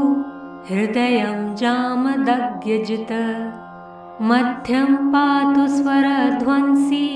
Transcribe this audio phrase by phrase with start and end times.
[0.70, 3.12] हृदयं जामदग्यजित
[4.22, 7.08] मध्यं पातु स्वरध्वंसी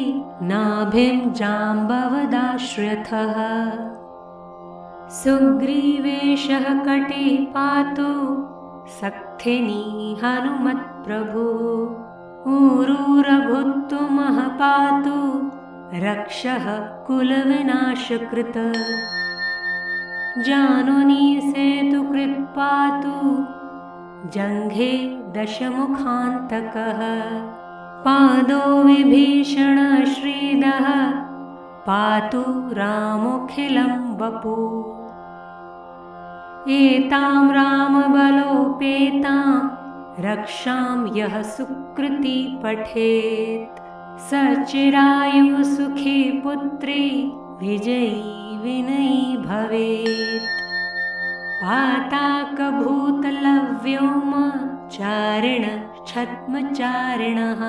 [0.48, 3.36] नाभिं जाम्बवदाश्रयथः
[5.20, 8.10] सुग्रीवेशः कटे पातु
[8.96, 9.84] सक्थिनी
[10.24, 11.46] हनुमत्प्रभु
[12.56, 15.20] ऊरूरभुत्तुमः पातु
[16.06, 16.68] रक्षः
[17.08, 18.58] कुलविनाशकृत।
[20.48, 23.16] जानुनी सेतुकृत् पातु
[24.28, 24.94] जङ्घे
[25.36, 27.00] दशमुखान्तकः
[28.06, 30.88] पादो विभीषणश्रीदः
[31.86, 32.42] पातु
[32.80, 34.56] रामोऽखिलं वपु
[36.80, 39.46] एतां रामबलोपेतां
[40.28, 43.80] रक्षां यः सुकृती पठेत्
[44.30, 44.32] स
[44.72, 47.04] चिरायुसुखी पुत्री
[47.62, 50.69] विजयी विनयी भवेत्
[54.92, 55.64] चारिण
[56.08, 57.62] छद्मचारिणः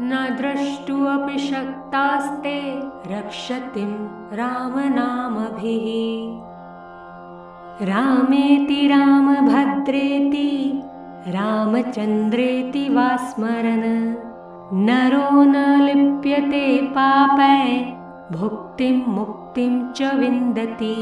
[0.00, 2.54] न द्रष्टुमपि शक्तास्ते
[3.12, 3.90] रक्षतिं
[4.38, 5.88] रामनामभिः।
[7.90, 10.50] रामेति रामभद्रेति
[11.36, 14.14] रामचन्द्रेति वा स्मरन्
[14.86, 17.66] नरो न लिप्यते पापै
[18.38, 20.94] भुक्तिं मुक्तिं च विन्दति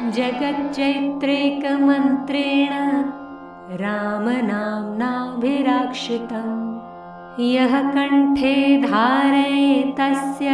[0.00, 2.72] जगच्चैत्रेकमन्त्रेण
[3.80, 6.48] रामनाम्नाभिराक्षितं
[7.40, 10.48] यः कण्ठे धारे तस्य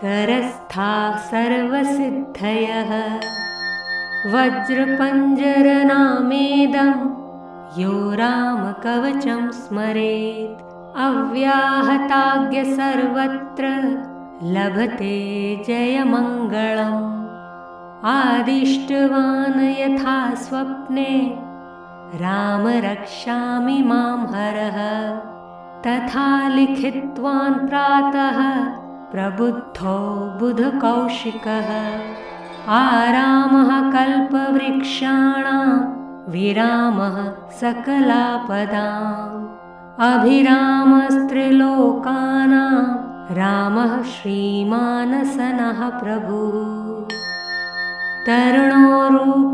[0.00, 0.90] करस्था
[1.30, 2.90] सर्वसिद्धयः।
[4.32, 6.92] वज्रपञ्जरनामेदं
[7.82, 10.64] यो रामकवचं स्मरेत्।
[11.06, 13.64] अव्याहताज्ञ सर्वत्र
[14.42, 15.16] लभते
[15.66, 17.17] जयमङ्गलम्
[18.04, 21.38] आदिष्टवान् यथा स्वप्ने।
[22.14, 25.16] राम रक्षामि मां हरः।
[25.86, 28.64] तथा लिखित्वान् प्रातः
[29.12, 29.98] प्रबुद्धो
[30.38, 31.68] बुधकौशिकः।
[32.72, 35.78] आरामः कल्पवृक्षाणां
[36.32, 39.48] विरामः सकलापदाम्।
[40.00, 41.08] अभिरामस्त्रिलोकानां
[43.34, 46.87] रामः श्रीमानसनः प्रभु
[48.28, 49.52] तरुणोरूपसम्पन्नो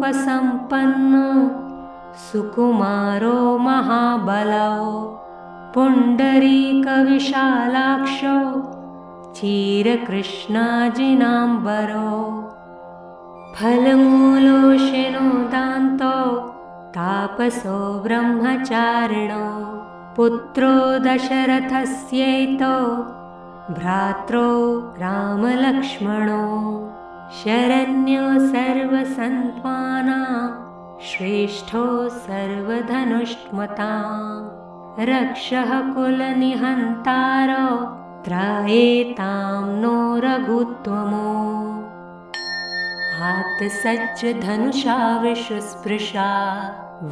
[2.22, 3.36] सुकुमारो
[3.66, 4.78] महाबलौ
[5.74, 6.78] पुण्डरीकविशालाक्षो
[9.36, 10.00] चीरकृष्णाजिनाम्बरो
[13.56, 16.16] फलमूलोशिनो दान्तो
[16.96, 19.46] तापसो ब्रह्मचारिणो
[20.16, 20.74] पुत्रो
[21.06, 22.74] दशरथस्यैतो
[23.78, 24.48] भ्रात्रो
[25.04, 26.42] रामलक्ष्मणो
[27.32, 30.24] शरण्यो सर्वसन्त्वानां
[31.10, 31.84] श्रेष्ठो
[32.24, 33.92] सर्वधनुष्मता।
[35.10, 37.68] रक्षः कुलनिहन्तारो
[38.24, 39.94] त्रायेतां नो
[40.24, 41.30] रघुत्वमो
[44.42, 46.28] धनुषा विश्वस्पृशा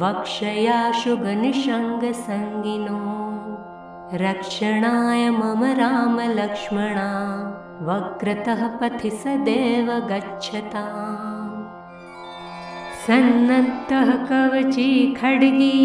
[0.03, 3.01] वक्षया शुभनिषङ्गसङ्गिनो
[4.23, 7.09] रक्षणाय मम रामलक्ष्मणा
[7.87, 10.83] वक्रतः पथि सदैव गच्छता
[13.05, 15.79] सन्नद्धः कवची खड्गी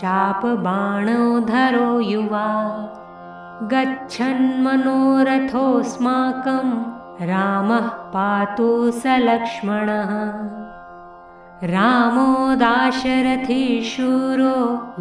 [0.00, 2.50] चापबाणोधरो युवा।
[3.72, 6.68] गच्छन्मनोरथोऽस्माकं
[7.32, 8.68] रामः पातु
[9.00, 10.12] स लक्ष्मणः
[11.74, 12.30] रामो
[12.62, 14.56] दाशरथी शूरो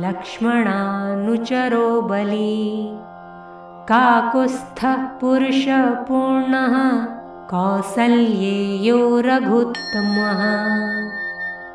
[0.05, 2.57] लक्ष्मणानुचरो बली
[3.89, 7.05] काकुत्स्थः पुरुषपूर्णः
[7.51, 10.41] कौसल्येयो रघुत्तमः।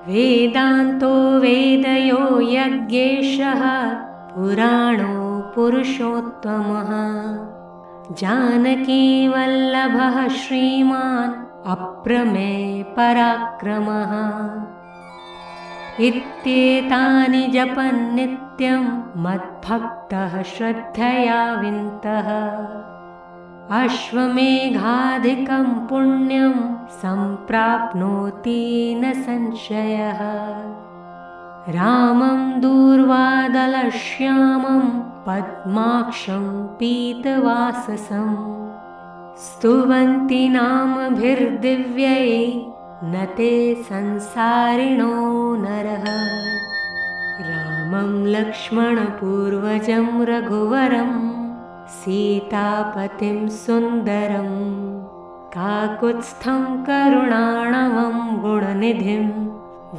[0.08, 3.90] वेदान्तो वेदयो यज्ञेशः
[4.30, 6.90] पुराणो पुरुषोत्तमः।
[8.14, 14.12] जानकीवल्लभः श्रीमान् अप्रमे पराक्रमः
[16.00, 22.28] इत्येतानि जपन्नित्यं मद्भक्तः श्रद्धया विन्तः।
[23.82, 30.18] अश्वमेघाधिकं पुण्यं सम्प्राप्नोति न संशयः।
[31.72, 38.36] रामं दूर्वादलश्यामं पद्माक्षं पीतवाससं।
[39.36, 42.62] स्तुवन्ति नामभिर्दिव्यै
[43.04, 45.25] न ते संसारिणो
[48.34, 51.12] लक्ष्मणपूर्वजं रघुवरं
[51.98, 54.50] सीतापतिं सुन्दरं
[55.56, 59.26] काकुत्स्थं करुणाणवं गुणनिधिं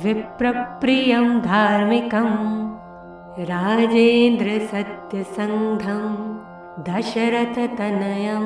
[0.04, 2.34] विप्रप्रियं धार्मिकं
[3.52, 6.04] राजेन्द्रसत्यसङ्घं
[6.88, 8.46] दशरथतनयं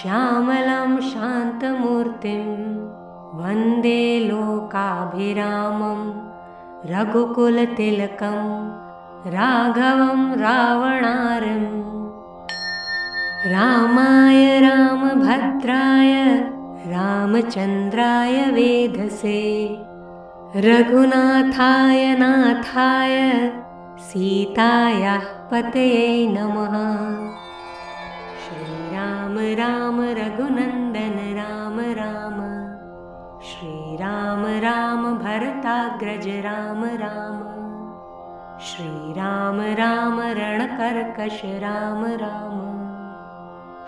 [0.00, 2.52] श्यामलं शान्तमूर्तिम्
[3.40, 6.00] वन्दे लोकाभिरामं
[6.90, 8.40] रघुकुलतिलकं
[9.26, 11.84] राघवं रावणारम्
[13.46, 16.12] रामाय रामभद्राय
[16.86, 19.42] रामचन्द्राय वेधसे।
[20.56, 23.48] रघुनाथाय नाथाय
[23.98, 26.74] सीतायाः पतये नमः।
[28.44, 30.73] श्रीराम राम रघुनन्दन
[34.60, 37.54] राम भरताग्रज राम राम।
[38.60, 42.74] श्रीराम राम रणकर्कश राम राम।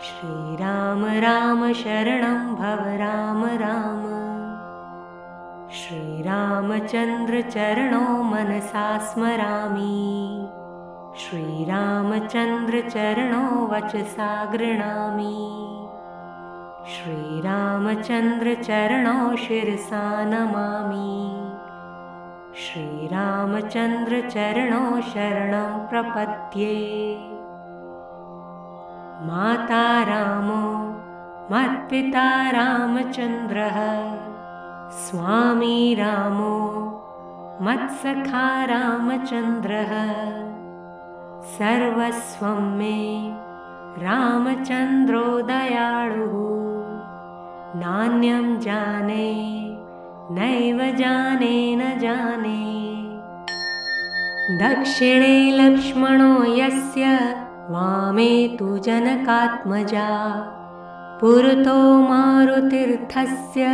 [0.01, 4.17] श्रीराम राम शरणं भव राम राम।
[5.71, 10.47] श्रीरामचन्द्रचरणो मनसा स्मरामि।
[11.19, 15.76] श्रीरामचन्द्रचरणो वचसा गृणामि
[16.91, 21.47] श्रीरामचन्द्रचरणो शिरसा नमामि।
[22.57, 27.17] श्रीरामचन्द्रचरणो शरणं प्रपद्ये
[29.29, 30.67] माता रामो
[31.51, 33.79] मत्पिता रामचन्द्रः
[34.91, 36.57] स्वामी रामो
[37.61, 39.93] मत्सखा रामचन्द्रः।
[41.59, 42.97] सर्वस्वं मे
[43.99, 46.35] रामचन्द्रो दयाळुः
[47.81, 49.29] नान्यं जाने
[50.31, 52.61] नैव जाने न जाने।
[54.59, 57.05] दक्षिणे लक्ष्मणो यस्य
[57.71, 60.09] वामे तु जनकात्मजा।
[61.21, 63.67] पुरतो मारुतीर्थस्य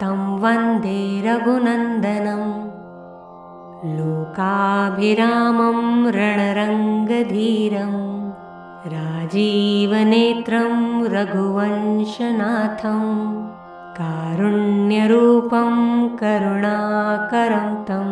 [0.00, 2.44] तं वन्दे रघुनन्दनं।
[3.96, 8.07] लोकाभिरामं रणरङ्गधीरं
[8.86, 10.74] राजीवनेत्रं
[11.12, 13.00] रघुवंशनाथं
[13.96, 15.72] कारुण्यरूपं
[16.20, 18.06] करुणाकरं तं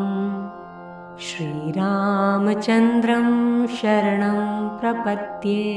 [1.26, 3.28] श्रीरामचन्द्रं
[3.76, 4.40] शरणं
[4.80, 5.68] प्रपद्ये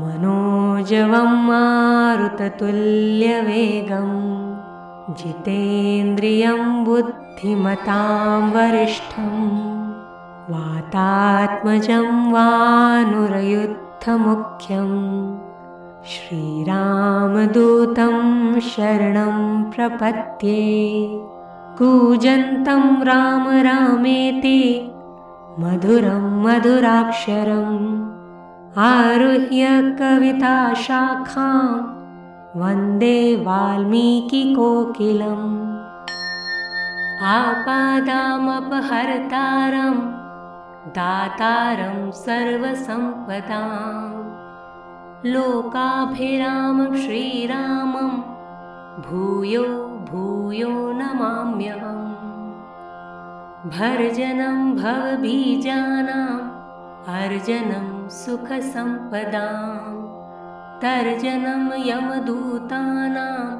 [0.00, 2.40] मनोजवं मारुततुल्यवेगं
[5.18, 9.36] जितेन्द्रियं बुद्धिमतां वरिष्ठं
[10.52, 13.52] वातात्मजं वानुरयुद्धमुख्यं
[16.12, 18.16] श्रीरामदूतं
[18.68, 19.36] शरणं
[19.74, 20.64] प्रपद्ये
[21.78, 24.62] कूजन्तं राम रामेति
[25.62, 27.84] मधुरं मधुराक्षरम्
[28.90, 29.64] आरुह्य
[30.00, 31.66] कविताशाखां
[32.60, 35.48] वन्दे वाल्मीकिकोकिलम्
[38.60, 39.98] आपादामपहर्तारं
[40.96, 43.64] दातारं सर्वसम्पदां
[45.32, 48.12] लोकाभिरामं श्रीरामं
[49.06, 49.66] भूयो
[50.10, 52.08] भूयो नमाम्यहम्।
[53.76, 56.48] भर्जनं भवबीजानाम्
[57.18, 57.88] अर्जनं
[58.20, 59.96] सुखसम्पदां
[60.84, 63.50] तर्जनं यमदूतानां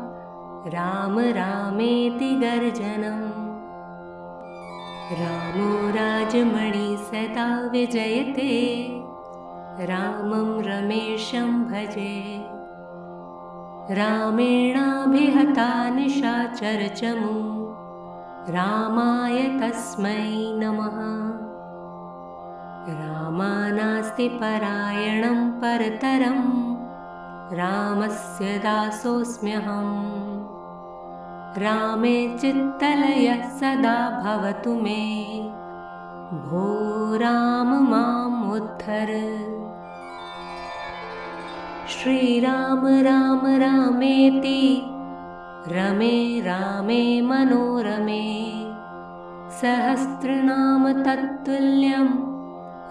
[0.76, 3.29] राम रामेति गर्जनम्
[5.12, 8.87] रामो राजमणि सदा विजयते।
[9.81, 12.45] रामं रमेशं भजे।
[13.95, 17.61] रामेणाभिहता निशाचरचमु
[18.52, 20.99] रामाय तस्मै नमः।
[22.99, 26.71] रामानास्ति परायणं परतरं।
[27.57, 30.29] रामस्य दासोऽस्म्यहम्
[31.59, 35.25] रामे चित्तलयः सदा भवतु मे।
[36.33, 39.38] भो राम माम् उद्धर।
[41.88, 44.83] श्रीराम राम रामेति।
[45.69, 48.52] रमे रामे मनोरमे।
[49.50, 52.19] सहस्रनाम तत्तुल्यम्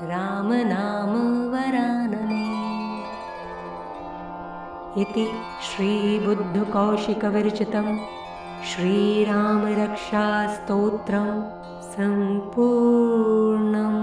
[0.09, 2.49] राम नाम वरानने।
[5.01, 8.18] इति श्रीबुद्धकौशिकविरचितं
[8.67, 11.27] श्रीरामरक्षास्तोत्रं
[11.91, 14.01] सम्पूर्णम्